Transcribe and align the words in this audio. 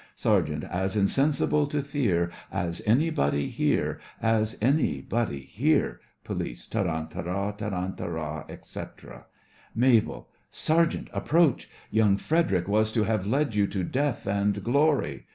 SERGEANT: 0.15 0.63
As 0.63 0.97
insensible 0.97 1.67
to 1.67 1.83
fear 1.83 2.31
As 2.51 2.81
anybody 2.87 3.49
here, 3.51 3.99
As 4.19 4.57
anybody 4.59 5.41
here. 5.41 5.99
POLICE: 6.23 6.65
Tarantara! 6.65 7.53
tarantara!, 7.55 8.45
etc. 8.49 9.27
MABEL: 9.75 10.27
Sergeant, 10.49 11.07
approach! 11.13 11.69
Young 11.91 12.17
Frederic 12.17 12.67
was 12.67 12.91
to 12.93 13.03
have 13.03 13.27
led 13.27 13.53
you 13.53 13.67
to 13.67 13.83
death 13.83 14.25
and 14.25 14.63
glory. 14.63 15.27